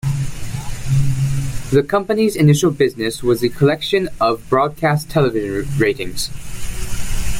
The 1.71 1.85
company's 1.87 2.35
initial 2.35 2.71
business 2.71 3.21
was 3.21 3.41
the 3.41 3.49
collection 3.49 4.09
of 4.19 4.49
broadcast 4.49 5.11
television 5.11 5.67
ratings. 5.77 6.31